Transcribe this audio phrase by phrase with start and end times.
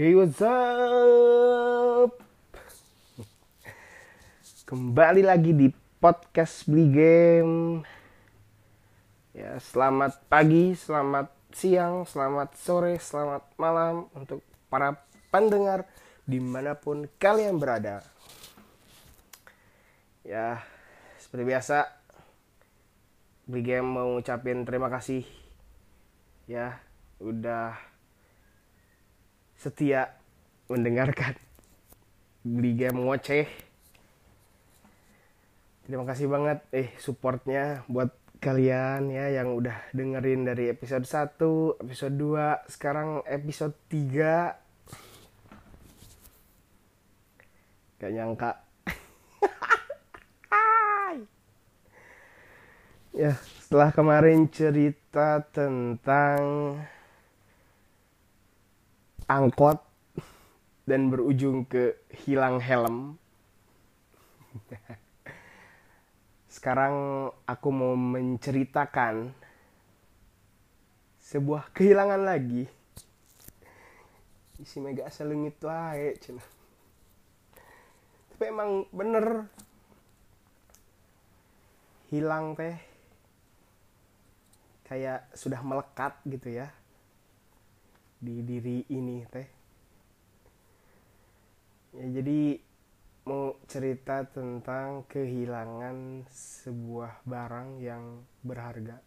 [0.00, 2.16] Hey what's up?
[4.64, 5.68] Kembali lagi di
[6.00, 7.84] podcast beli game.
[9.36, 14.40] Ya selamat pagi, selamat siang, selamat sore, selamat malam Untuk
[14.72, 15.84] para pendengar
[16.24, 18.00] di mana pun kalian berada.
[20.24, 20.64] Ya
[21.20, 21.92] seperti biasa
[23.44, 25.28] Beli game mau ngucapin terima kasih.
[26.48, 26.80] Ya
[27.20, 27.89] udah
[29.60, 30.16] setia
[30.72, 31.36] mendengarkan
[32.40, 33.44] beli game ngoceh.
[35.84, 38.08] Terima kasih banget eh supportnya buat
[38.40, 44.56] kalian ya yang udah dengerin dari episode 1 episode 2 sekarang episode 3
[48.00, 48.52] gak nyangka.
[53.10, 56.78] Ya setelah kemarin cerita tentang
[59.30, 59.78] angkot
[60.90, 61.94] dan berujung ke
[62.26, 63.14] hilang helm.
[66.50, 69.30] Sekarang aku mau menceritakan
[71.22, 72.66] sebuah kehilangan lagi.
[74.58, 75.70] Isi mega asal itu
[76.18, 76.42] cina.
[78.34, 79.46] Tapi emang bener
[82.10, 82.74] hilang teh
[84.90, 86.79] kayak sudah melekat gitu ya
[88.20, 89.48] di diri ini teh.
[91.96, 92.60] Ya jadi
[93.24, 99.00] mau cerita tentang kehilangan sebuah barang yang berharga.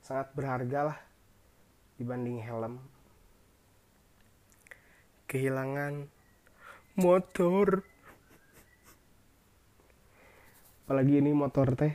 [0.00, 0.98] Sangat berharga lah
[2.00, 2.80] dibanding helm.
[5.28, 6.08] Kehilangan
[6.96, 7.84] motor.
[10.84, 11.94] Apalagi ini motor teh.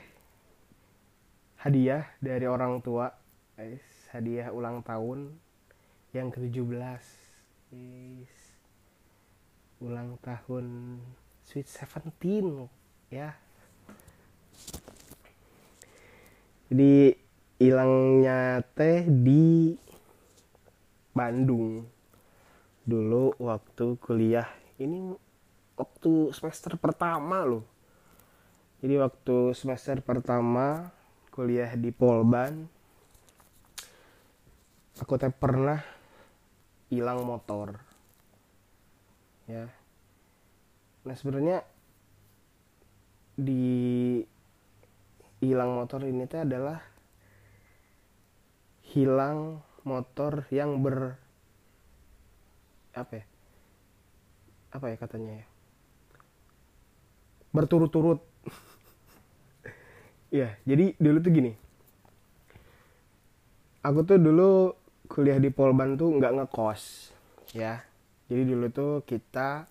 [1.60, 3.10] Hadiah dari orang tua.
[3.60, 5.49] Guys hadiah ulang tahun
[6.14, 7.06] yang ke-17.
[7.70, 8.36] Yes.
[9.80, 11.00] ulang tahun
[11.46, 12.68] Sweet Seventeen
[13.08, 13.32] ya.
[16.68, 17.16] Jadi
[17.62, 19.78] hilangnya teh di
[21.16, 21.88] Bandung.
[22.84, 24.50] Dulu waktu kuliah
[24.82, 25.16] ini
[25.80, 27.64] waktu semester pertama loh.
[28.84, 30.92] Jadi waktu semester pertama
[31.32, 32.68] kuliah di Polban
[35.00, 35.99] aku teh pernah
[36.90, 37.78] hilang motor.
[39.46, 39.70] Ya.
[41.06, 41.66] Nah sebenarnya
[43.40, 44.20] di
[45.40, 46.84] hilang motor ini teh adalah
[48.84, 51.16] hilang motor yang ber
[52.98, 53.26] apa ya?
[54.76, 55.48] Apa ya katanya ya?
[57.54, 58.22] Berturut-turut.
[60.30, 61.58] Ya jadi dulu tuh gini.
[63.82, 64.78] Aku tuh dulu
[65.10, 67.12] kuliah di Polban tuh nggak ngekos.
[67.58, 67.82] Ya.
[68.30, 69.66] Jadi dulu tuh kita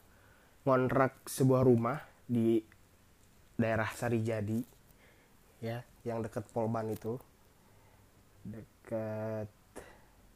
[0.67, 2.59] ngontrak sebuah rumah di
[3.55, 4.59] daerah Sarijadi
[5.63, 5.87] ya.
[6.03, 7.15] yang deket Polban itu.
[8.43, 9.47] Deket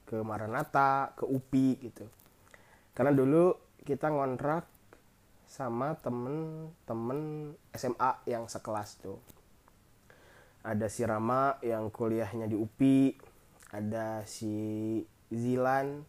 [0.07, 2.07] ke Maranata ke UPI gitu.
[2.95, 4.71] Karena dulu kita ngontrak
[5.51, 9.19] sama temen-temen SMA yang sekelas tuh.
[10.63, 13.19] Ada si Rama yang kuliahnya di UPI
[13.73, 14.53] ada si
[15.33, 16.05] Zilan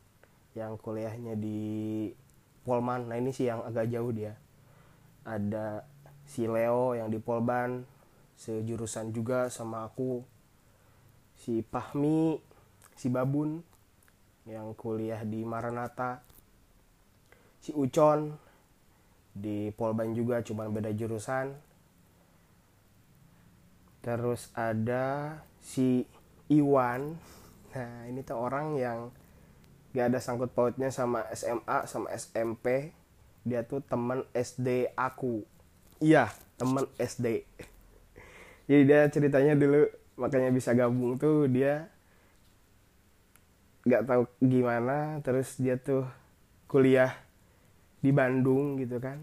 [0.54, 2.12] yang kuliahnya di
[2.68, 3.08] Polman.
[3.08, 4.36] Nah ini sih yang agak jauh dia.
[5.24, 5.88] Ada
[6.28, 7.88] si Leo yang di Polban
[8.36, 10.22] sejurusan juga sama aku.
[11.40, 12.38] Si Pahmi
[13.00, 13.64] si Babun
[14.44, 16.20] yang kuliah di Maranata
[17.64, 18.36] si Ucon
[19.32, 21.56] di Polban juga cuman beda jurusan.
[24.04, 26.04] Terus ada si
[26.52, 27.16] Iwan
[27.74, 29.10] nah ini tuh orang yang
[29.94, 32.94] gak ada sangkut pautnya sama SMA sama SMP
[33.44, 35.44] dia tuh temen SD aku.
[36.00, 37.44] Iya temen SD
[38.70, 41.90] jadi dia ceritanya dulu makanya bisa gabung tuh dia
[43.84, 46.08] gak tahu gimana terus dia tuh
[46.72, 47.12] kuliah
[48.00, 49.22] di Bandung gitu kan.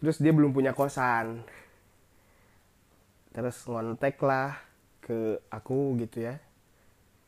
[0.00, 1.44] Terus dia belum punya kosan.
[3.36, 4.69] Terus ngontek lah
[5.10, 6.38] ke aku gitu ya.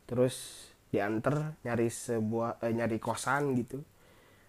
[0.07, 3.83] Terus diantar nyari sebuah eh, nyari kosan gitu.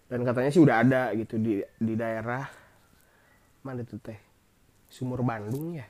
[0.06, 2.46] Dan katanya sih udah ada gitu di di daerah
[3.66, 4.20] mana tuh teh?
[4.86, 5.88] Sumur Bandung ya?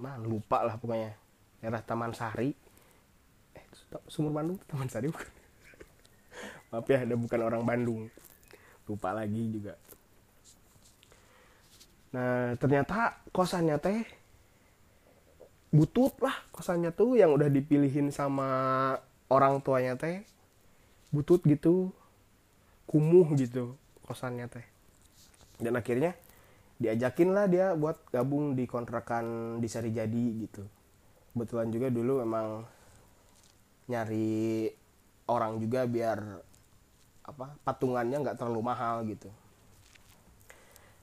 [0.00, 1.12] Mana lupa lah pokoknya.
[1.60, 2.48] Daerah Taman Sari.
[3.52, 3.64] Eh
[4.08, 5.28] sumur Bandung Taman Sari bukan?
[6.72, 8.08] Maaf ya ada bukan orang Bandung.
[8.88, 9.76] Lupa lagi juga.
[12.16, 14.23] Nah ternyata kosannya teh
[15.74, 18.46] butut lah kosannya tuh yang udah dipilihin sama
[19.26, 20.22] orang tuanya teh.
[21.10, 21.90] Butut gitu
[22.86, 23.74] kumuh gitu
[24.06, 24.62] kosannya teh.
[25.58, 26.14] Dan akhirnya
[26.78, 30.62] diajakin lah dia buat gabung di kontrakan di Sari Jadi gitu.
[31.34, 32.62] Kebetulan juga dulu memang
[33.90, 34.70] nyari
[35.26, 36.18] orang juga biar
[37.26, 39.26] apa patungannya nggak terlalu mahal gitu.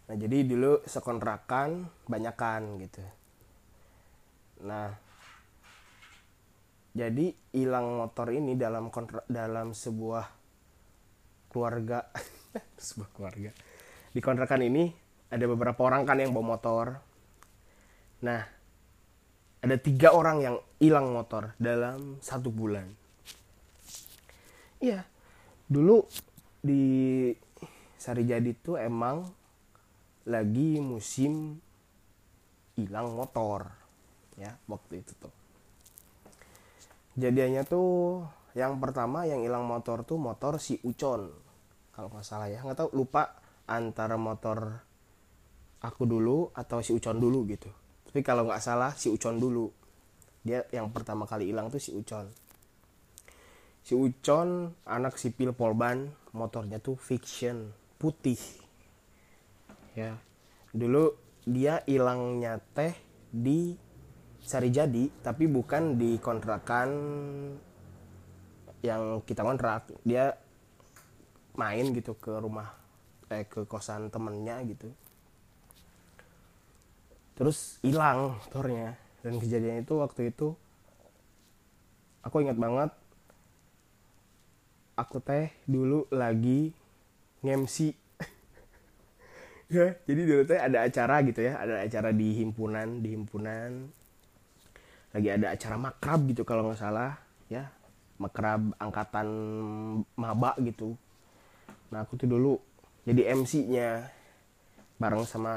[0.08, 3.04] Nah jadi dulu sekontrakan banyakan gitu
[4.62, 4.94] nah
[6.92, 10.28] jadi hilang motor ini dalam kontra dalam sebuah
[11.48, 12.08] keluarga.
[12.76, 13.52] Sebuah keluarga.
[14.12, 14.92] Di kontrakan ini
[15.32, 17.00] ada beberapa orang kan yang bawa motor.
[18.28, 18.42] Nah
[19.62, 22.92] ada tiga orang yang hilang motor dalam satu bulan.
[24.84, 25.08] Iya
[25.72, 26.04] dulu
[26.60, 27.32] di
[27.96, 29.24] Sari Jadi tuh emang
[30.28, 31.56] lagi musim
[32.76, 33.81] hilang motor
[34.42, 35.34] ya waktu itu tuh.
[37.22, 38.26] Jadiannya tuh
[38.58, 41.30] yang pertama yang hilang motor tuh motor si Ucon.
[41.94, 43.38] Kalau nggak salah ya nggak tahu lupa
[43.70, 44.82] antara motor
[45.86, 47.70] aku dulu atau si Ucon dulu gitu.
[48.10, 49.70] Tapi kalau nggak salah si Ucon dulu.
[50.42, 52.26] Dia yang pertama kali hilang tuh si Ucon.
[53.86, 57.70] Si Ucon anak sipil Polban motornya tuh fiction
[58.02, 58.40] putih.
[59.94, 60.18] Ya
[60.72, 61.14] dulu
[61.44, 62.96] dia hilangnya teh
[63.32, 63.76] di
[64.42, 66.90] Sari Jadi tapi bukan di kontrakan
[68.82, 69.90] yang kita kontrak.
[70.02, 70.34] Dia
[71.56, 72.74] main gitu ke rumah
[73.32, 74.92] eh ke kosan temennya gitu.
[77.38, 80.58] Terus hilang motornya dan kejadian itu waktu itu
[82.26, 82.92] aku ingat banget
[84.98, 86.74] aku teh dulu lagi
[87.42, 87.90] ngemsi
[89.74, 93.90] ya jadi dulu teh ada acara gitu ya ada acara di himpunan di himpunan
[95.12, 97.20] lagi ada acara makrab gitu kalau nggak salah
[97.52, 97.68] ya.
[98.22, 99.28] Makrab angkatan
[100.14, 100.94] maba gitu.
[101.92, 102.54] Nah aku tuh dulu
[103.04, 104.08] jadi MC-nya
[105.02, 105.54] bareng sama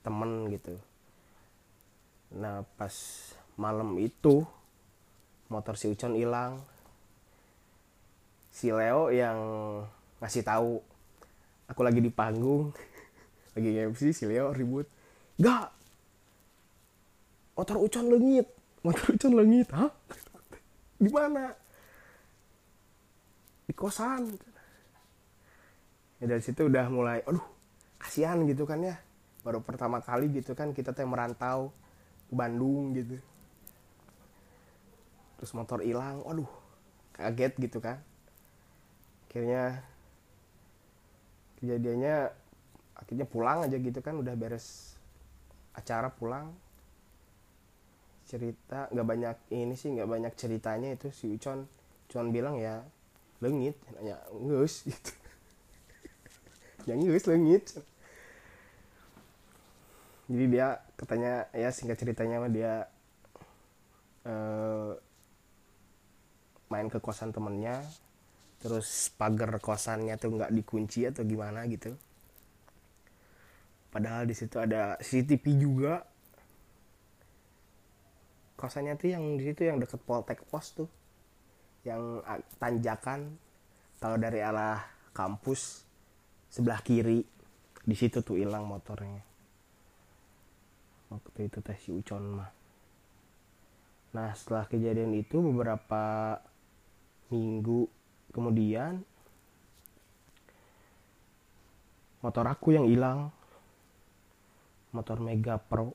[0.00, 0.74] temen gitu.
[2.34, 2.94] Nah pas
[3.60, 4.42] malam itu
[5.52, 6.64] motor si Ucon hilang.
[8.50, 9.38] Si Leo yang
[10.18, 10.80] ngasih tahu
[11.70, 12.74] aku lagi di panggung
[13.54, 14.88] lagi MC si Leo ribut.
[15.36, 15.79] Gak
[17.54, 18.46] motor ucon lengit.
[18.80, 19.90] Motor ucon lengit hah?
[21.00, 21.52] Di mana?
[23.68, 24.34] Di kosan.
[26.20, 27.44] Ya dari situ udah mulai aduh
[27.96, 29.00] kasihan gitu kan ya.
[29.40, 31.72] Baru pertama kali gitu kan kita teh merantau
[32.28, 33.16] ke Bandung gitu.
[35.40, 36.48] Terus motor hilang aduh
[37.16, 38.00] kaget gitu kan.
[39.28, 39.80] Akhirnya
[41.60, 42.32] kejadiannya
[42.96, 44.96] akhirnya pulang aja gitu kan udah beres
[45.72, 46.52] acara pulang
[48.30, 51.66] cerita nggak banyak ini sih nggak banyak ceritanya itu si Ucon
[52.06, 52.86] cuman bilang ya
[53.42, 53.76] lengit.
[53.96, 55.12] Nanya ngus gitu.
[56.86, 57.64] Ya ngus lengit.
[60.30, 62.86] Jadi dia katanya ya singkat ceritanya mah dia
[64.30, 64.94] uh,
[66.70, 67.82] main ke kosan temennya
[68.62, 71.96] terus pagar kosannya tuh nggak dikunci atau gimana gitu.
[73.90, 76.06] Padahal di situ ada CCTV juga
[78.60, 80.88] kosannya tuh yang di situ yang deket Poltek Pos tuh
[81.88, 82.20] yang
[82.60, 83.40] tanjakan
[83.96, 84.84] kalau dari arah
[85.16, 85.84] kampus
[86.52, 87.24] sebelah kiri.
[87.80, 89.24] Di situ tuh hilang motornya.
[91.08, 92.52] Waktu itu tes si Ucon mah.
[94.12, 96.36] Nah setelah kejadian itu beberapa
[97.32, 97.88] minggu
[98.30, 99.00] kemudian
[102.20, 103.32] motor aku yang hilang.
[104.90, 105.94] Motor Mega Pro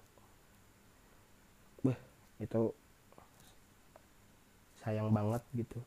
[2.39, 2.71] itu
[4.83, 5.79] sayang banget gitu.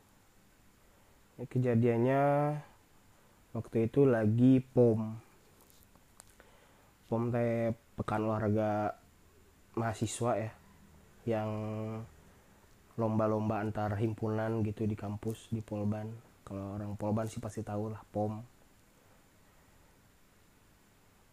[1.39, 2.21] Ya, kejadiannya
[3.55, 5.15] waktu itu lagi pom.
[7.07, 8.93] Pom teh pekan olahraga
[9.73, 10.51] mahasiswa ya
[11.27, 11.49] yang
[12.99, 16.11] lomba-lomba antar himpunan gitu di kampus di Polban.
[16.43, 18.43] Kalau orang Polban sih pasti tahu lah pom.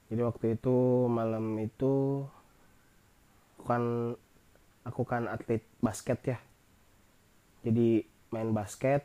[0.06, 2.22] Jadi waktu itu malam itu
[3.66, 4.14] kan
[4.86, 6.38] aku kan atlet basket ya.
[7.66, 9.02] Jadi main basket.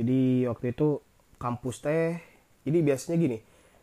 [0.00, 1.04] Jadi waktu itu
[1.36, 2.16] kampus teh
[2.64, 3.38] jadi biasanya gini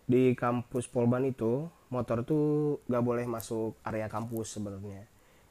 [0.08, 5.06] di kampus Polban itu motor tuh gak boleh masuk area kampus sebenarnya.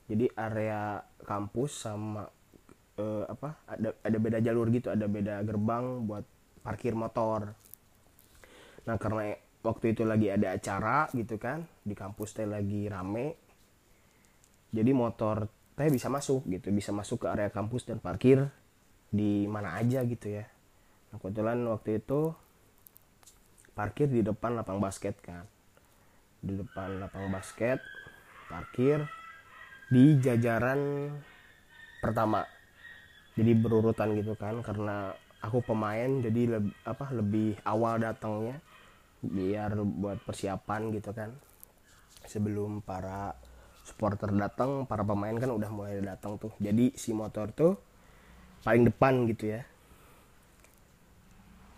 [0.07, 2.27] Jadi area kampus sama
[2.99, 6.25] eh, apa ada ada beda jalur gitu ada beda gerbang buat
[6.63, 7.55] parkir motor.
[8.87, 9.35] Nah karena
[9.67, 13.46] waktu itu lagi ada acara gitu kan di kampus teh lagi rame
[14.71, 18.49] jadi motor teh bisa masuk gitu bisa masuk ke area kampus dan parkir
[19.13, 20.45] di mana aja gitu ya.
[21.13, 22.35] Nah, kebetulan waktu itu
[23.77, 25.45] parkir di depan lapang basket kan.
[26.43, 27.79] Di depan lapang basket
[28.49, 29.05] parkir
[29.93, 31.13] di jajaran
[32.01, 32.43] pertama.
[33.37, 35.13] Jadi berurutan gitu kan karena
[35.45, 38.59] aku pemain jadi lebih, apa lebih awal datangnya
[39.21, 41.31] biar buat persiapan gitu kan.
[42.27, 43.37] Sebelum para
[43.87, 46.51] supporter datang para pemain kan udah mulai datang tuh.
[46.59, 47.79] Jadi si motor tuh
[48.67, 49.63] paling depan gitu ya.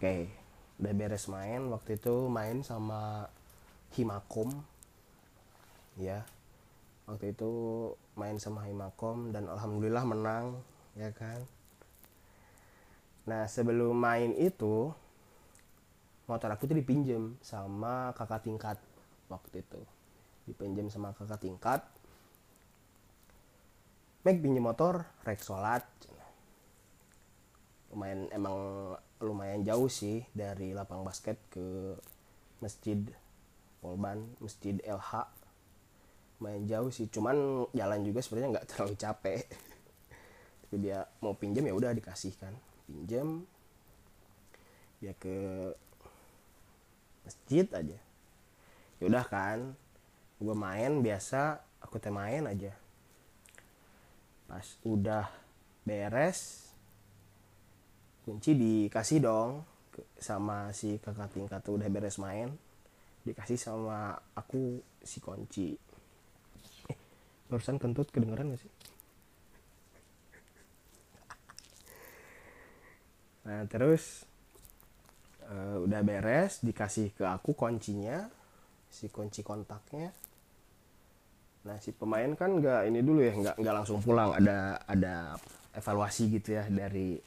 [0.00, 0.32] Oke
[0.80, 1.68] udah beres main.
[1.68, 3.28] Waktu itu main sama
[3.92, 4.48] Himakom.
[6.00, 6.24] Ya
[7.04, 7.50] waktu itu
[8.16, 10.64] main sama Himakom dan alhamdulillah menang
[10.96, 11.44] ya kan?
[13.28, 14.88] Nah sebelum main itu
[16.24, 18.80] motor aku tuh dipinjem sama kakak tingkat
[19.28, 19.80] waktu itu.
[20.48, 21.84] Dipinjam sama kakak tingkat
[24.28, 25.88] Meg pinjam motor rek sholat.
[27.88, 28.92] Lumayan emang
[29.24, 31.96] lumayan jauh sih dari lapang basket ke
[32.60, 33.00] masjid
[33.80, 35.32] Polban masjid LH
[36.36, 39.48] lumayan jauh sih cuman jalan juga sebenarnya nggak terlalu capek.
[40.60, 42.52] Tapi dia mau pinjam ya udah dikasihkan
[42.84, 43.48] pinjam
[45.00, 45.72] dia ke
[47.24, 47.96] masjid aja.
[49.00, 49.72] Ya udah kan
[50.36, 52.76] gue main biasa aku teh main aja
[54.48, 55.28] pas udah
[55.84, 56.72] beres
[58.24, 59.62] kunci dikasih dong
[60.16, 62.48] sama si kakak tingkat tuh udah beres main
[63.28, 65.76] dikasih sama aku si kunci.
[66.88, 66.98] Eh
[67.52, 68.72] barusan kentut kedengeran gak sih?
[73.48, 74.28] Nah terus
[75.48, 78.28] uh, udah beres dikasih ke aku kuncinya
[78.88, 80.12] si kunci kontaknya
[81.68, 84.32] nah si pemain kan nggak ini dulu ya nggak nggak langsung pulang.
[84.32, 85.36] Ada ada
[85.76, 87.20] evaluasi gitu ya dari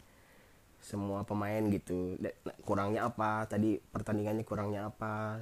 [0.82, 2.18] semua pemain gitu.
[2.18, 3.46] Nah, kurangnya apa?
[3.46, 5.38] Tadi pertandingannya kurangnya apa?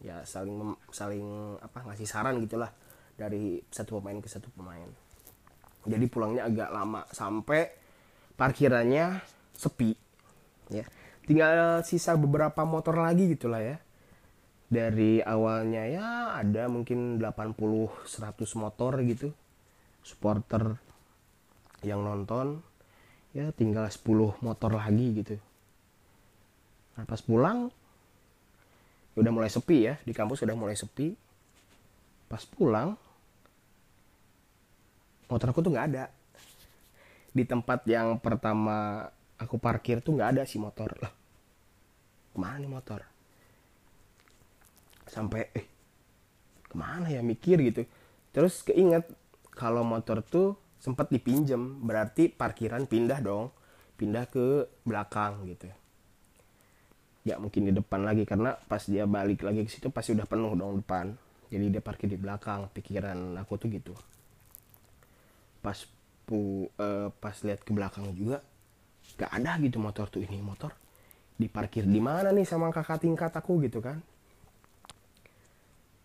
[0.00, 2.72] Ya saling saling apa ngasih saran gitulah
[3.20, 4.88] dari satu pemain ke satu pemain.
[5.84, 7.68] Jadi pulangnya agak lama sampai
[8.40, 9.20] parkirannya
[9.52, 9.92] sepi
[10.72, 10.88] ya.
[11.28, 13.83] Tinggal sisa beberapa motor lagi gitulah ya
[14.68, 17.56] dari awalnya ya ada mungkin 80
[18.04, 19.28] 100 motor gitu.
[20.04, 20.76] Supporter
[21.84, 22.60] yang nonton
[23.32, 24.04] ya tinggal 10
[24.40, 25.36] motor lagi gitu.
[26.96, 27.72] Nah pas pulang
[29.14, 31.14] udah mulai sepi ya di kampus udah mulai sepi.
[32.28, 32.96] Pas pulang
[35.28, 36.04] motor aku tuh nggak ada.
[37.34, 39.08] Di tempat yang pertama
[39.40, 40.92] aku parkir tuh nggak ada si motor.
[41.00, 41.12] Lah
[42.34, 43.13] ke mana nih motor
[45.08, 45.66] sampai eh
[46.64, 47.86] ke mana ya mikir gitu.
[48.34, 49.06] Terus keinget
[49.54, 53.54] kalau motor tuh sempat dipinjem berarti parkiran pindah dong.
[53.94, 55.70] Pindah ke belakang gitu.
[57.22, 60.58] Ya mungkin di depan lagi karena pas dia balik lagi ke situ pasti udah penuh
[60.58, 61.14] dong depan.
[61.48, 63.94] Jadi dia parkir di belakang pikiran aku tuh gitu.
[65.62, 65.78] Pas
[66.26, 68.42] pu uh, pas lihat ke belakang juga
[69.14, 70.42] gak ada gitu motor tuh ini.
[70.42, 70.74] Motor
[71.34, 73.98] diparkir di mana nih sama kakak tingkat aku gitu kan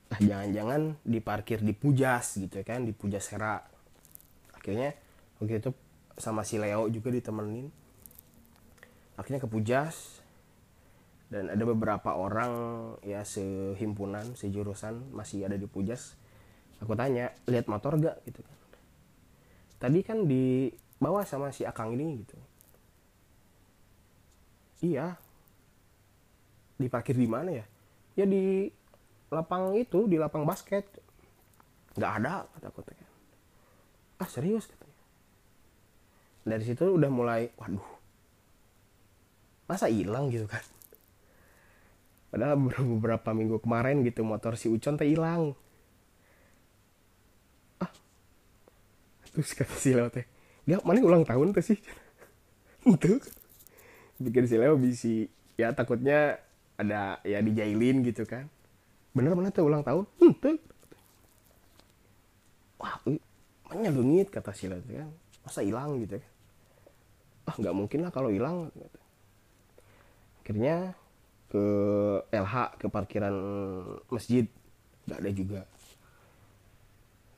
[0.10, 3.62] nah jangan-jangan diparkir di Pujas gitu ya kan di Pujas Hera
[4.58, 4.98] akhirnya
[5.38, 5.72] waktu itu
[6.20, 7.72] sama si Leo juga ditemenin.
[9.16, 10.20] Akhirnya ke Pujas
[11.32, 12.52] dan ada beberapa orang
[13.08, 16.20] ya sehimpunan sejurusan masih ada di Pujas.
[16.84, 18.58] Aku tanya lihat motor gak gitu kan.
[19.80, 22.38] Tadi kan di bawah sama si Akang ini gitu.
[24.84, 25.16] Iya.
[26.80, 27.66] Diparkir di mana ya?
[28.16, 28.72] Ya di
[29.30, 30.86] lapang itu di lapang basket.
[31.98, 32.82] Nggak ada kata aku
[34.20, 35.00] ah serius katanya
[36.44, 37.84] dari situ udah mulai waduh.
[39.70, 40.66] Masa hilang gitu kan?
[42.34, 45.54] Padahal beberapa minggu kemarin gitu motor si Ucon teh hilang.
[47.78, 47.94] Ah.
[49.30, 50.26] Terus kata si Leo teh
[50.66, 51.80] dia mana ulang tahun tuh sih?
[52.90, 53.22] Itu
[54.18, 56.42] bikin si Leo bisa ya takutnya
[56.80, 58.48] ada ya dijailin gitu kan
[59.20, 60.08] bener mana tuh ulang tahun?
[60.24, 60.56] Hmm,
[62.80, 62.96] wah
[63.92, 65.12] lungit kata sila tuh kan.
[65.44, 66.40] Masa hilang gitu kan
[67.50, 68.70] ah nggak mungkin lah kalau hilang
[70.46, 70.94] akhirnya
[71.50, 71.66] ke
[72.30, 73.36] LH ke parkiran
[74.14, 74.46] masjid.
[75.10, 75.62] Nggak ada juga.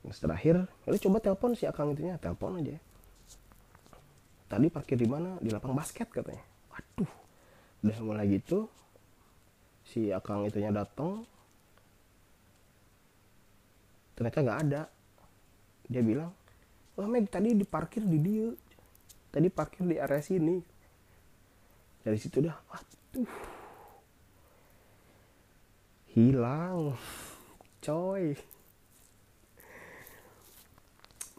[0.04, 2.76] Terus terakhir lalu coba telepon si akang itunya telepon aja.
[4.52, 5.40] Tadi parkir di mana?
[5.40, 6.44] Di lapang basket katanya.
[6.72, 7.12] Waduh.
[7.88, 8.68] Udah mulai gitu
[9.88, 11.24] si akang itunya datang
[14.22, 14.82] ternyata nggak ada.
[15.90, 16.30] Dia bilang
[16.94, 18.54] wah Meg tadi diparkir di dia.
[19.34, 20.62] Tadi parkir di area sini.
[22.06, 23.34] Dari situ dah waduh
[26.14, 26.94] hilang
[27.82, 28.38] coy.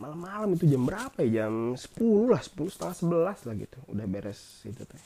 [0.03, 1.47] Malam-malam itu jam berapa ya?
[1.47, 2.97] Jam 10 lah 10 setengah
[3.39, 3.79] 11 lah gitu.
[3.87, 5.03] Udah beres itu teh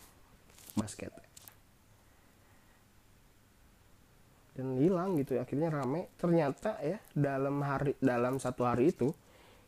[0.72, 1.12] basket
[4.56, 6.08] dan hilang gitu akhirnya rame.
[6.16, 9.12] Ternyata ya dalam hari dalam satu hari itu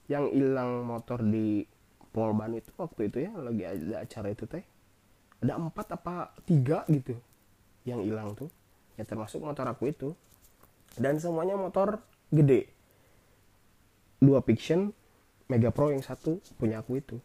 [0.09, 1.69] yang hilang motor di
[2.09, 4.65] Polban itu waktu itu ya lagi ada acara itu teh
[5.45, 7.15] ada empat apa tiga gitu
[7.85, 8.49] yang hilang tuh.
[8.99, 10.09] Ya termasuk motor aku itu.
[10.99, 12.03] Dan semuanya motor
[12.35, 12.67] gede.
[14.19, 14.91] Dua fiction
[15.47, 17.17] Mega Pro yang satu punya aku itu.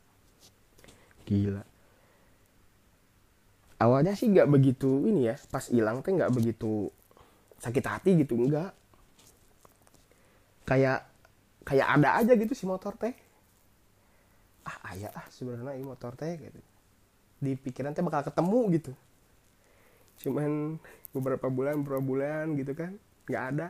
[1.25, 1.65] Gila.
[3.81, 6.93] Awalnya sih nggak begitu ini ya pas hilang teh nggak begitu
[7.63, 8.75] sakit hati gitu enggak.
[10.67, 11.07] Kayak
[11.63, 13.15] kayak ada aja gitu si motor teh.
[14.67, 16.59] Ah ayah ah sebenarnya ini motor teh gitu.
[17.39, 18.91] Di pikiran teh bakal ketemu gitu.
[20.27, 20.75] Cuman
[21.15, 22.99] beberapa bulan beberapa bulan gitu kan
[23.31, 23.67] nggak ada.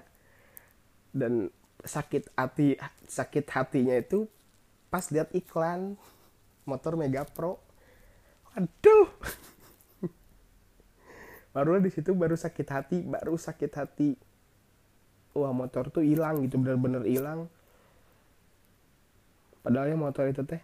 [1.14, 1.54] Dan
[1.86, 2.74] sakit hati
[3.06, 4.26] sakit hatinya itu
[4.90, 5.94] pas lihat iklan
[6.66, 7.62] motor Mega Pro.
[8.58, 9.10] Aduh
[11.53, 14.17] baru di situ baru sakit hati baru sakit hati.
[15.33, 17.50] Wah motor tuh hilang gitu bener-bener hilang.
[19.63, 20.60] Padahal ya motor itu teh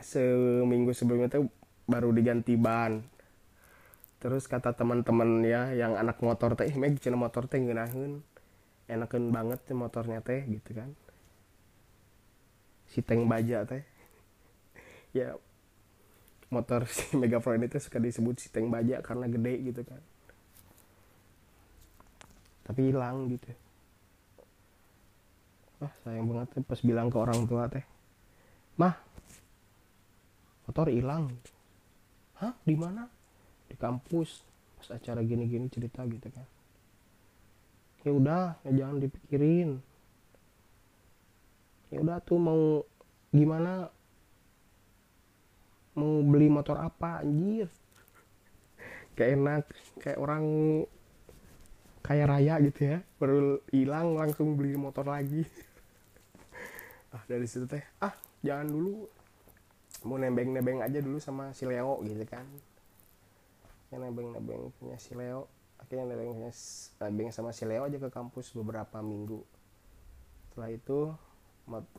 [0.00, 1.50] seminggu sebelumnya tuh
[1.84, 3.04] baru diganti ban.
[4.18, 8.24] Terus kata teman-teman ya yang anak motor teh meg cina motor teh ngeunaheun
[8.86, 10.90] enakan banget sih motornya teh gitu kan.
[12.90, 13.82] Si tank baja teh.
[15.16, 15.32] Ya
[16.50, 20.02] motor si Mega ini tuh suka disebut si tank baja karena gede gitu kan.
[22.66, 23.50] Tapi hilang gitu.
[25.82, 27.84] Wah sayang banget teh pas bilang ke orang tua teh
[28.80, 28.96] mah
[30.66, 31.32] motor hilang.
[32.36, 32.52] Hah?
[32.64, 33.08] Di mana?
[33.68, 34.44] Di kampus.
[34.76, 36.46] Pas acara gini-gini cerita gitu kan.
[38.04, 39.80] Ya udah ya jangan dipikirin.
[41.88, 42.62] Ya udah tuh mau
[43.30, 43.88] gimana
[45.96, 47.72] mau beli motor apa anjir?
[49.16, 49.64] Kayak enak
[50.04, 50.44] kayak orang
[52.04, 52.98] kaya raya gitu ya.
[53.16, 55.42] Baru hilang langsung beli motor lagi.
[57.14, 58.12] Ah dari situ teh ah
[58.44, 59.08] jangan dulu.
[60.04, 62.44] Mau nebeng-nebeng aja dulu sama si Leo gitu kan.
[63.88, 65.48] Yang nebeng-nebeng punya si Leo
[65.80, 66.34] akhirnya nebeng
[66.98, 69.40] nebeng sama si Leo aja ke kampus beberapa minggu.
[70.50, 71.12] Setelah itu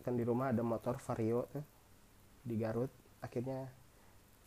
[0.04, 1.64] kan di rumah ada motor Vario tuh
[2.44, 2.90] di Garut.
[3.22, 3.70] Akhirnya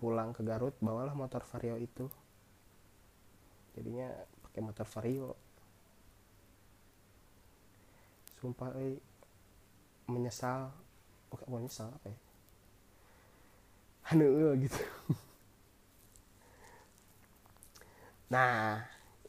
[0.00, 2.08] pulang ke Garut bawalah motor Vario itu.
[3.76, 4.08] Jadinya
[4.48, 5.36] pakai motor Vario.
[8.40, 8.96] Sumpah eh,
[10.08, 10.72] menyesal.
[11.28, 12.18] Bukan oh, menyesal apa ya?
[14.16, 14.80] Anu gitu.
[18.30, 18.78] Nah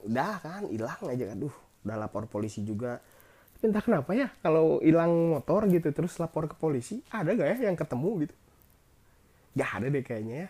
[0.06, 1.34] udah kan hilang aja.
[1.34, 3.02] Aduh udah lapor polisi juga.
[3.58, 7.74] Tapi entah kenapa ya kalau hilang motor gitu terus lapor ke polisi ada gak ya
[7.74, 8.36] yang ketemu gitu?
[9.58, 10.50] Gak ada deh kayaknya ya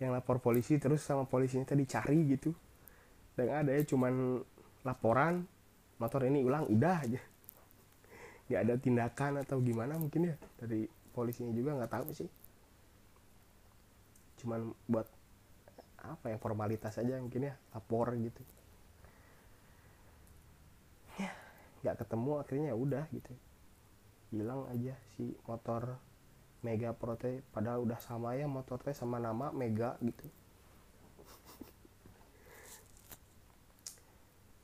[0.00, 2.50] yang lapor polisi terus sama polisinya tadi cari gitu.
[3.36, 4.40] Dan ada ya cuman
[4.82, 5.44] laporan
[6.00, 7.20] motor ini ulang udah aja.
[8.48, 12.30] Nggak ada tindakan atau gimana mungkin ya dari polisinya juga nggak tahu sih.
[14.40, 15.04] Cuman buat
[16.00, 18.40] apa ya formalitas aja mungkin ya lapor gitu.
[21.20, 21.30] Ya
[21.84, 23.32] nggak ketemu akhirnya ya udah gitu.
[24.32, 26.00] Hilang aja si motor
[26.60, 30.28] Mega Pro teh padahal udah sama ya motor teh sama nama Mega gitu.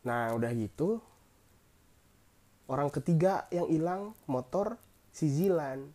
[0.05, 1.01] Nah udah gitu
[2.69, 4.77] orang ketiga yang hilang motor
[5.11, 5.89] si Zilan.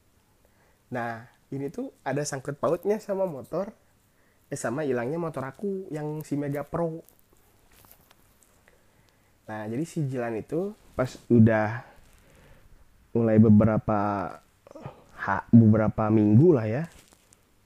[0.90, 3.72] Nah ini tuh ada sangkut pautnya sama motor
[4.52, 7.06] eh sama hilangnya motor aku yang si Mega Pro.
[9.48, 11.88] Nah jadi si Zilan itu pas udah
[13.16, 14.00] mulai beberapa
[15.22, 16.84] ha, beberapa minggu lah ya.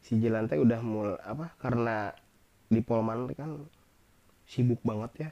[0.04, 2.14] Si Jalan teh udah mulai apa karena
[2.70, 3.58] di Polman kan
[4.46, 5.30] sibuk banget ya.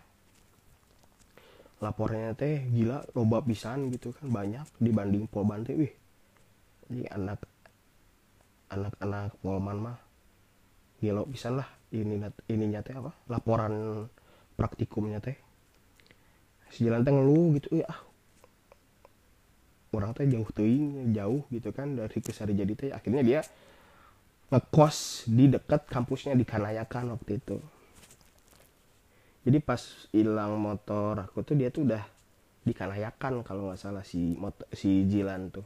[1.84, 5.94] Lapornya teh gila loba pisan gitu kan banyak dibanding Polman teh wih
[6.90, 7.44] ini anak
[8.72, 9.98] anak-anak Polman mah
[11.04, 11.70] gila pisan lah.
[11.94, 14.08] Ini ininya teh apa laporan
[14.58, 15.38] praktikumnya teh.
[16.74, 18.13] Si Jalan teh ngeluh gitu ya ah
[19.94, 23.40] orang teh jauh tuing jauh gitu kan dari kesari jadi teh akhirnya dia
[24.54, 27.58] ngekos di dekat kampusnya di Kanayakan waktu itu.
[29.44, 29.82] Jadi pas
[30.14, 32.04] hilang motor aku tuh dia tuh udah
[32.64, 35.66] di Kanayakan kalau nggak salah si motor, si Jilan tuh.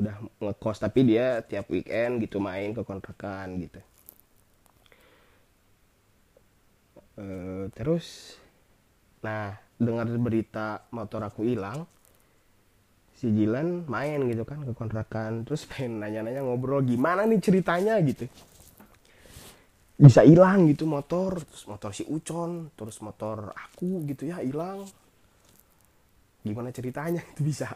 [0.00, 3.80] Udah ngekos tapi dia tiap weekend gitu main ke kontrakan gitu.
[7.14, 8.36] Eh, terus
[9.22, 11.86] nah dengar berita motor aku hilang
[13.14, 18.26] si Jilan main gitu kan ke kontrakan terus pengen nanya-nanya ngobrol gimana nih ceritanya gitu.
[19.94, 24.82] Bisa hilang gitu motor terus motor si Ucon terus motor aku gitu ya hilang.
[26.42, 27.22] Gimana ceritanya?
[27.32, 27.70] Itu bisa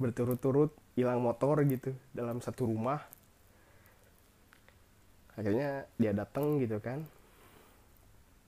[0.00, 2.98] berturut-turut hilang motor gitu dalam satu rumah.
[5.36, 7.04] Akhirnya dia datang gitu kan.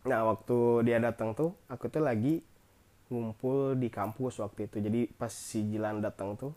[0.04, 2.40] Nah waktu dia datang tuh aku tuh lagi
[3.14, 4.82] ngumpul di kampus waktu itu.
[4.82, 6.52] Jadi pas si Jilan datang tuh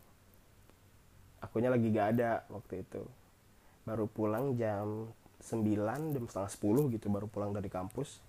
[1.38, 3.06] akunya lagi gak ada waktu itu.
[3.86, 8.20] Baru pulang jam 9 jam setengah 10 gitu baru pulang dari kampus.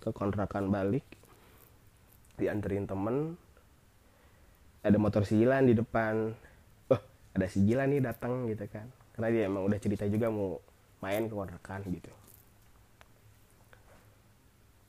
[0.00, 1.04] Ke kontrakan balik
[2.40, 3.36] dianterin temen.
[4.80, 6.32] Ada motor si Jilan di depan.
[6.88, 7.02] Oh
[7.36, 8.88] ada si Jilan nih datang gitu kan.
[9.12, 10.56] Karena dia emang udah cerita juga mau
[11.04, 12.19] main ke kontrakan gitu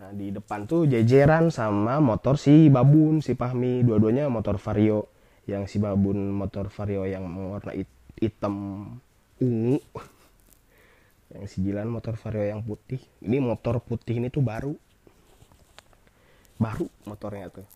[0.02, 3.86] Nah, di depan tuh jejeran sama motor si Babun, si Pahmi.
[3.86, 5.06] Dua-duanya motor Vario.
[5.46, 8.82] Yang si Babun motor Vario yang warna hit- hitam
[9.38, 9.78] ungu.
[11.38, 12.98] Yang si Jilan motor Vario yang putih.
[13.22, 14.74] Ini motor putih ini tuh baru.
[16.58, 17.70] Baru motornya tuh.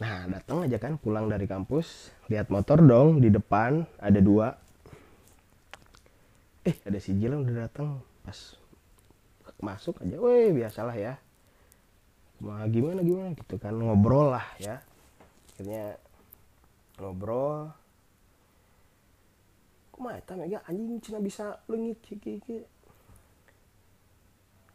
[0.00, 4.56] Nah, datang aja kan pulang dari kampus, lihat motor dong di depan ada dua.
[6.64, 8.61] Eh, ada si Jilan udah datang pas
[9.62, 11.14] masuk aja, weh biasalah ya.
[12.42, 14.82] Mah gimana gimana gitu kan ngobrol lah ya.
[15.54, 15.94] Akhirnya
[16.98, 17.70] ngobrol.
[19.94, 22.58] Kumaha eta mega anjing cina bisa leungit hiki hiki.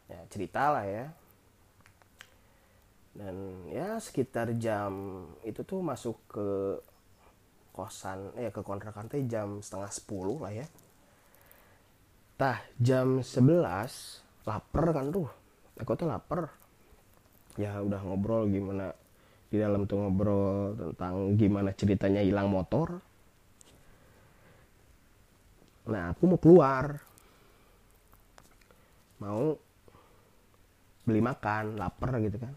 [0.08, 1.12] Ya cerita lah ya.
[3.12, 6.48] Dan ya sekitar jam itu tuh masuk ke
[7.76, 10.64] kosan eh ke kontrakan teh jam setengah sepuluh lah ya.
[12.38, 15.28] Tah jam 11 lapar kan tuh.
[15.78, 16.48] Aku tuh lapar
[17.58, 18.94] ya udah ngobrol gimana
[19.50, 23.02] di dalam tuh ngobrol tentang gimana ceritanya hilang motor.
[25.90, 26.96] Nah aku mau keluar.
[29.18, 29.58] Mau
[31.02, 32.54] beli makan lapar gitu kan.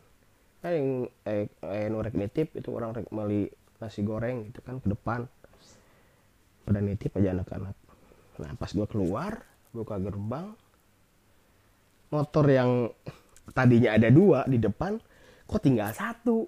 [0.61, 0.87] Eh yang
[1.25, 3.49] eh, eh nu rek nitip itu orang rek beli
[3.81, 5.25] nasi goreng gitu kan ke depan.
[6.61, 7.75] Pada nitip aja anak-anak.
[8.37, 10.53] Nah pas gua keluar buka gerbang
[12.11, 12.91] motor yang
[13.55, 14.99] tadinya ada dua di depan
[15.47, 16.45] kok tinggal satu?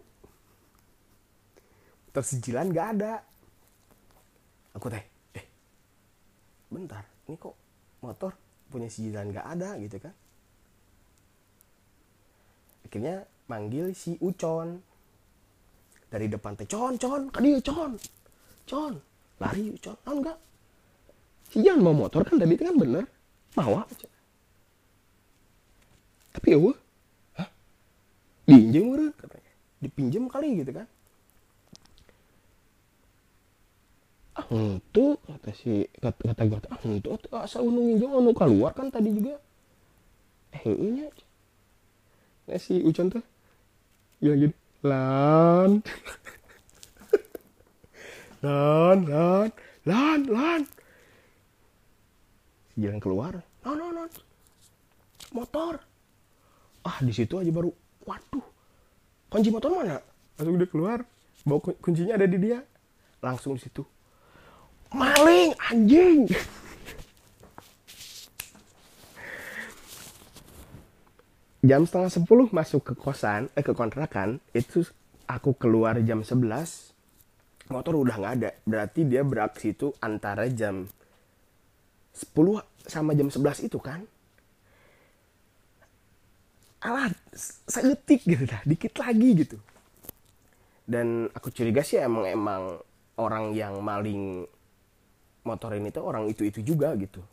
[2.13, 3.13] Tersijilan gak ada.
[4.77, 5.01] Aku teh
[5.33, 5.45] eh
[6.69, 7.55] bentar ini kok
[8.03, 8.35] motor
[8.69, 9.79] punya sijilan gak ada?
[9.79, 10.13] Gitu kan.
[12.85, 14.77] Akhirnya manggil si Ucon.
[16.13, 17.97] Dari depan teh con con kadi con
[18.69, 18.93] con
[19.41, 19.97] lari Ucon.
[20.05, 20.37] Ah enggak.
[21.49, 23.05] Si jangan mau motor kan tadi kan bener
[23.57, 24.12] mau aja
[26.33, 26.77] tapi ya wah
[27.37, 27.49] hah?
[28.49, 29.53] Pinjam meureun katanya.
[29.79, 30.87] Dipinjam kali gitu kan.
[34.33, 38.89] Ah itu kata si kata kata gue ah itu asal unu nginjam unu keluar kan
[38.89, 39.37] tadi juga.
[40.57, 41.07] Eh nya
[42.43, 43.23] nah si Ucon tuh
[44.19, 45.79] bilang gini lan.
[48.43, 49.47] Lan lan
[49.87, 50.61] lan lan.
[52.75, 53.39] Si jalan keluar.
[53.63, 54.11] Non non non
[55.31, 55.79] motor
[56.83, 57.71] ah di situ aja baru
[58.03, 58.45] waduh
[59.33, 59.97] kunci motor mana?
[60.37, 61.01] Langsung dia keluar
[61.41, 62.61] bawa kun- kuncinya ada di dia.
[63.17, 63.81] Langsung di situ.
[64.93, 66.29] Maling anjing!
[71.63, 74.83] Jam setengah sepuluh masuk ke kosan eh ke kontrakan itu
[75.25, 78.51] aku keluar jam 11 motor udah nggak ada.
[78.67, 80.85] Berarti dia beraksi itu antara jam
[82.13, 82.35] 10
[82.85, 84.05] sama jam 11 itu kan
[86.83, 87.15] alat
[87.67, 89.57] seetik gitu dah dikit lagi gitu.
[90.83, 92.63] Dan aku curiga sih emang emang
[93.15, 94.43] orang yang maling
[95.47, 97.23] motor ini tuh orang itu itu juga gitu.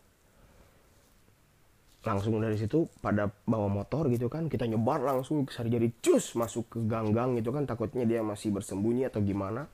[2.06, 6.70] Langsung dari situ pada bawa motor gitu kan kita nyebar langsung ke jadi cus masuk
[6.72, 9.66] ke gang-gang gitu kan takutnya dia masih bersembunyi atau gimana.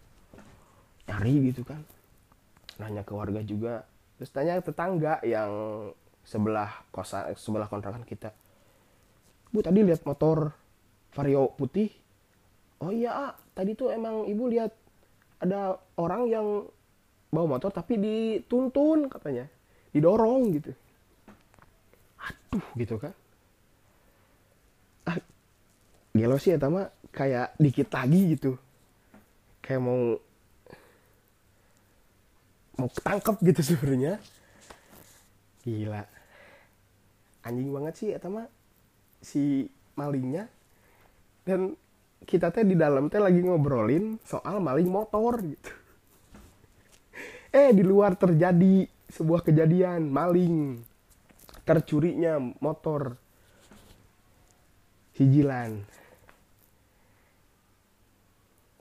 [1.07, 1.85] Nyari gitu kan.
[2.81, 3.85] Nanya ke warga juga
[4.17, 5.53] terus tanya tetangga yang
[6.25, 8.33] sebelah kosan sebelah kontrakan kita
[9.57, 10.53] bu tadi lihat motor
[11.17, 11.89] vario putih.
[12.85, 14.69] Oh iya ah, tadi tuh emang ibu lihat
[15.41, 16.69] ada orang yang
[17.33, 19.49] bawa motor tapi dituntun katanya.
[19.97, 20.77] Didorong gitu.
[22.21, 23.17] Aduh gitu kan.
[25.09, 25.17] Ah
[26.13, 26.93] gelo sih ya tama.
[27.09, 28.61] Kayak dikit lagi gitu.
[29.65, 30.21] Kayak mau
[32.77, 34.21] mau ketangkep gitu sebenarnya.
[35.65, 36.05] Gila.
[37.41, 38.53] Anjing banget sih eta mah
[39.27, 39.67] si
[39.99, 40.47] malingnya
[41.43, 41.75] dan
[42.23, 45.73] kita teh di dalam teh lagi ngobrolin soal maling motor gitu.
[47.51, 50.79] Eh di luar terjadi sebuah kejadian maling
[51.67, 53.19] tercurinya motor
[55.19, 55.83] hijilan.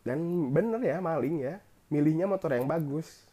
[0.05, 1.57] Dan bener ya maling ya
[1.89, 3.25] milihnya motor yang bagus.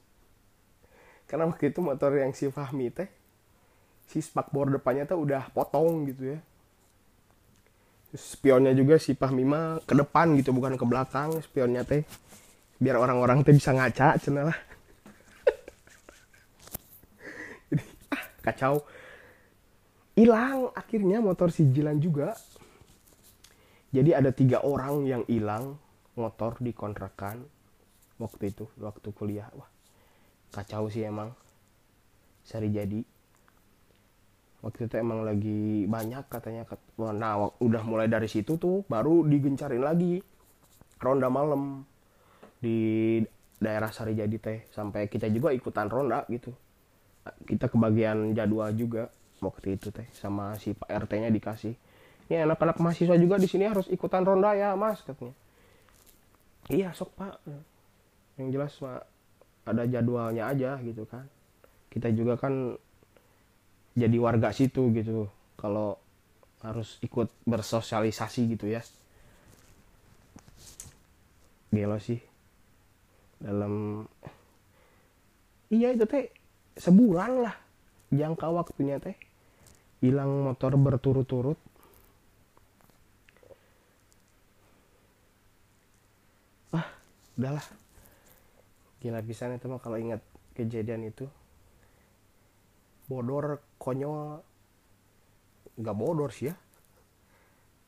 [1.28, 3.08] Karena waktu itu motor yang si Fahmi teh
[4.08, 6.38] si spakbor depannya tuh udah potong gitu ya
[8.12, 12.04] spionnya juga si Fahmi mah ke depan gitu bukan ke belakang spionnya teh.
[12.76, 14.58] Biar orang-orang teh bisa ngaca cina lah.
[17.72, 18.84] Jadi ah kacau.
[20.12, 22.36] Hilang akhirnya motor si Jilan juga.
[23.92, 25.76] Jadi ada tiga orang yang hilang
[26.16, 27.44] motor di kontrakan
[28.20, 29.48] waktu itu waktu kuliah.
[29.56, 29.68] Wah
[30.52, 31.32] kacau sih emang.
[32.42, 33.00] Sehari jadi
[34.62, 36.62] waktu itu emang lagi banyak katanya.
[36.96, 40.22] Nah udah mulai dari situ tuh baru digencarin lagi.
[41.02, 41.82] Ronda malam
[42.62, 43.18] di
[43.58, 44.58] daerah Sari Jadi teh.
[44.70, 46.54] Sampai kita juga ikutan ronda gitu.
[47.42, 49.10] Kita kebagian jadwal juga
[49.42, 51.74] waktu itu teh sama si Pak RT-nya dikasih.
[52.30, 55.34] Ini anak-anak mahasiswa juga di sini harus ikutan ronda ya mas katanya.
[56.70, 57.42] Iya sok pak.
[58.38, 59.02] Yang jelas pak
[59.66, 61.26] ada jadwalnya aja gitu kan.
[61.90, 62.78] Kita juga kan
[63.92, 65.28] jadi warga situ gitu.
[65.60, 66.00] Kalau
[66.62, 68.82] harus ikut bersosialisasi gitu ya.
[71.72, 72.20] Gelo sih.
[73.42, 74.06] Dalam
[75.72, 76.30] iya itu teh
[76.78, 77.56] sebulan lah
[78.12, 79.16] jangka waktunya teh.
[80.02, 81.58] Hilang motor berturut-turut.
[87.32, 87.64] Udahlah.
[89.00, 90.22] Gila pisan itu mah kalau ingat
[90.54, 91.26] kejadian itu
[93.12, 94.40] bodor konyol.
[95.76, 96.56] Nggak bodor sih ya.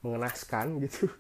[0.04, 1.08] Mengenaskan gitu.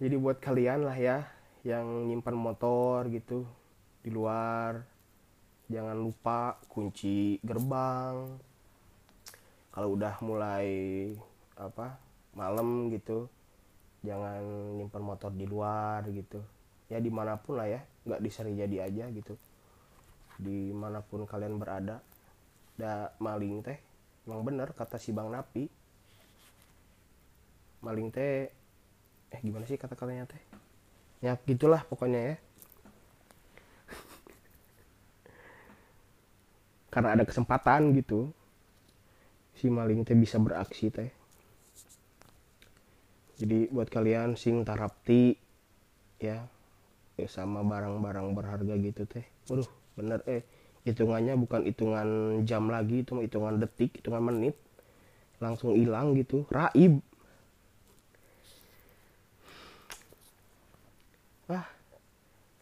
[0.00, 1.28] Jadi buat kalian lah ya
[1.64, 3.48] yang nyimpan motor gitu
[4.04, 4.84] di luar
[5.68, 8.40] jangan lupa kunci gerbang.
[9.68, 10.68] Kalau udah mulai
[11.60, 12.00] apa
[12.32, 13.28] malam gitu
[14.04, 14.40] jangan
[14.80, 16.40] nyimpan motor di luar gitu.
[16.88, 19.36] Ya di mana pun lah ya nggak diseri jadi aja gitu
[20.38, 22.00] di mana pun kalian berada
[22.74, 23.78] da maling teh
[24.26, 25.70] emang bener kata si bang napi.
[27.84, 28.50] Maling teh
[29.30, 30.42] eh gimana sih kata katanya teh?
[31.22, 32.36] Ya gitulah pokoknya ya.
[36.92, 38.34] Karena ada kesempatan gitu
[39.54, 41.10] si maling teh bisa beraksi teh.
[43.38, 45.36] Jadi buat kalian sing tarapti
[46.22, 46.46] ya
[47.14, 49.26] ya sama barang-barang berharga gitu teh.
[49.46, 50.42] Waduh bener eh
[50.84, 52.08] hitungannya bukan hitungan
[52.44, 54.54] jam lagi itu hitungan detik hitungan menit.
[55.42, 57.00] Langsung hilang gitu raib.
[61.50, 61.66] Wah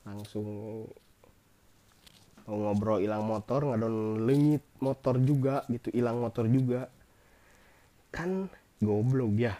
[0.02, 0.46] langsung
[2.42, 6.90] mau ngobrol hilang motor ngadon lengit motor juga gitu hilang motor juga.
[8.10, 8.50] Kan
[8.82, 9.54] goblok ya.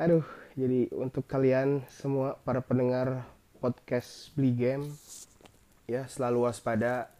[0.00, 0.24] Aduh
[0.56, 3.24] jadi untuk kalian semua para pendengar
[3.60, 4.84] podcast beli game.
[5.84, 7.12] Ya selalu waspada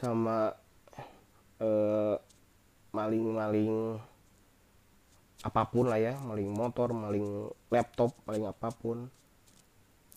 [0.00, 0.56] sama
[1.60, 2.16] eh,
[2.96, 4.00] maling-maling
[5.44, 6.16] apa pun lah ya.
[6.16, 9.12] Maling motor maling laptop maling apa pun.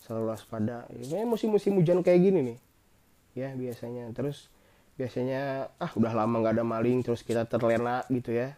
[0.00, 0.88] Selalu waspada.
[0.96, 2.58] Ini musim-musim hujan kayak gini nih.
[3.36, 4.08] Ya biasanya.
[4.16, 4.48] Terus
[4.96, 8.56] biasanya ah udah lama nggak ada maling terus kita terlena gitu ya.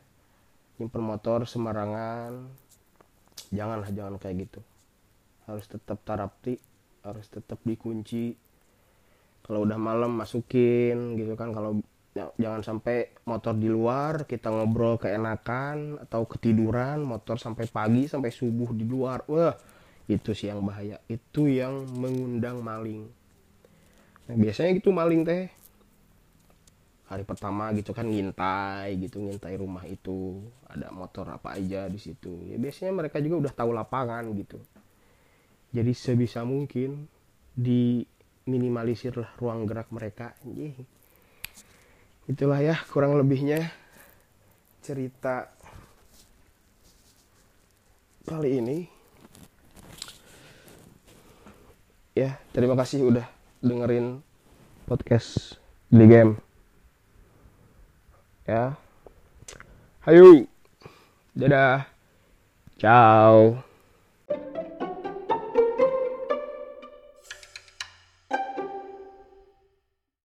[0.78, 2.46] Nyimpen motor sembarangan.
[3.50, 4.60] Janganlah jangan kayak gitu.
[5.46, 6.75] Harus tetap tarapti
[7.06, 8.34] harus tetap dikunci.
[9.46, 11.54] Kalau udah malam masukin gitu kan.
[11.54, 11.78] Kalau
[12.10, 18.34] ya, jangan sampai motor di luar kita ngobrol keenakan atau ketiduran motor sampai pagi sampai
[18.34, 19.22] subuh di luar.
[19.30, 19.54] Wah
[20.10, 20.98] itu sih yang bahaya.
[21.06, 23.06] Itu yang mengundang maling.
[24.26, 25.46] Nah, biasanya gitu maling teh.
[27.06, 30.42] Hari pertama gitu kan ngintai gitu ngintai rumah itu.
[30.66, 32.42] Ada motor apa aja di situ.
[32.50, 34.58] Ya biasanya mereka juga udah tahu lapangan gitu
[35.76, 37.04] jadi sebisa mungkin
[37.52, 40.32] diminimalisir ruang gerak mereka
[42.24, 43.68] itulah ya kurang lebihnya
[44.80, 45.52] cerita
[48.24, 48.78] kali ini
[52.16, 53.26] ya terima kasih udah
[53.60, 54.24] dengerin
[54.88, 55.60] podcast
[55.92, 56.46] di game
[58.46, 58.78] ya.
[60.06, 60.46] Hayu.
[61.34, 61.84] Dadah.
[62.78, 63.66] Ciao.